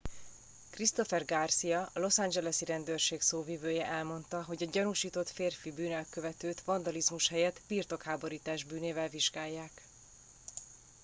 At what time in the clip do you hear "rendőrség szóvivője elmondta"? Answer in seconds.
2.65-4.43